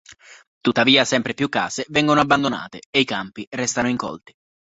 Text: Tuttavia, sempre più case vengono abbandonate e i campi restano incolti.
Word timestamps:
Tuttavia, 0.61 1.05
sempre 1.05 1.35
più 1.35 1.47
case 1.47 1.85
vengono 1.89 2.21
abbandonate 2.21 2.79
e 2.89 3.01
i 3.01 3.05
campi 3.05 3.45
restano 3.51 3.87
incolti. 3.87 4.33